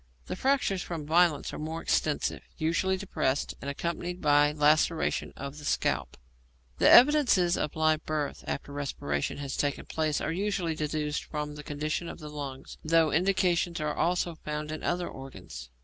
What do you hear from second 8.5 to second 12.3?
respiration has taken place are usually deduced from the condition of the